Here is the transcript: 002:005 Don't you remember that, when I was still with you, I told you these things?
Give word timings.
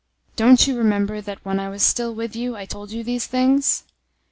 002:005 0.31 0.35
Don't 0.35 0.65
you 0.67 0.75
remember 0.79 1.21
that, 1.21 1.45
when 1.45 1.59
I 1.59 1.69
was 1.69 1.83
still 1.83 2.11
with 2.11 2.35
you, 2.35 2.55
I 2.55 2.65
told 2.65 2.89
you 2.91 3.03
these 3.03 3.27
things? 3.27 3.83